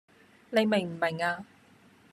[0.49, 1.45] 你明唔明呀